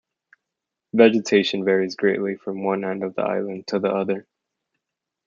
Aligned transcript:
Vegetation 0.95 1.63
varies 1.63 1.95
greatly 1.95 2.35
from 2.35 2.63
one 2.63 2.83
end 2.83 3.03
of 3.03 3.13
the 3.13 3.21
island 3.21 3.67
to 3.67 3.77
the 3.77 3.89
other. 3.89 4.25